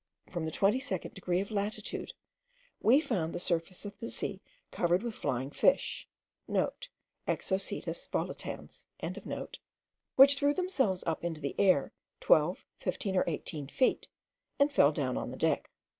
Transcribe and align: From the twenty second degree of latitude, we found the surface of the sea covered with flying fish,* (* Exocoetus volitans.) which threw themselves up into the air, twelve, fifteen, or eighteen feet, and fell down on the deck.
From 0.27 0.45
the 0.45 0.49
twenty 0.51 0.79
second 0.79 1.13
degree 1.13 1.41
of 1.41 1.51
latitude, 1.51 2.13
we 2.81 2.99
found 2.99 3.35
the 3.35 3.39
surface 3.39 3.85
of 3.85 3.99
the 3.99 4.09
sea 4.09 4.41
covered 4.71 5.03
with 5.03 5.13
flying 5.13 5.51
fish,* 5.51 6.07
(* 6.29 6.49
Exocoetus 7.27 8.07
volitans.) 8.07 8.85
which 10.15 10.39
threw 10.39 10.55
themselves 10.55 11.03
up 11.05 11.23
into 11.23 11.39
the 11.41 11.53
air, 11.59 11.91
twelve, 12.19 12.65
fifteen, 12.79 13.15
or 13.15 13.25
eighteen 13.27 13.67
feet, 13.67 14.07
and 14.57 14.71
fell 14.73 14.91
down 14.91 15.17
on 15.17 15.29
the 15.29 15.37
deck. 15.37 15.69